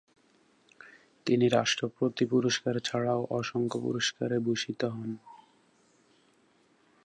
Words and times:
তিনি 1.25 1.45
রাষ্ট্রপতি 1.49 2.23
পুরস্কার 2.25 2.75
ছাড়াও 2.79 3.21
অসংখ্য 3.31 3.77
পুরষ্কারে 3.79 4.37
ভূষিত 4.39 4.81
হন। 4.85 5.11